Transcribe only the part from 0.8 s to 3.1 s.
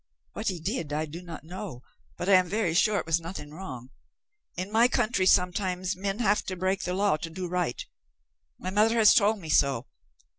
I do not know, but I am very sure it